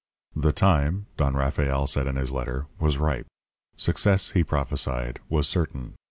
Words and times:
"The 0.35 0.51
time, 0.51 1.05
Don 1.15 1.35
Rafael 1.35 1.85
said 1.85 2.07
in 2.07 2.15
his 2.15 2.31
letter, 2.31 2.65
was 2.79 2.97
ripe. 2.97 3.27
Success, 3.77 4.31
he 4.31 4.43
prophesied, 4.43 5.19
was 5.29 5.47
certain. 5.47 5.93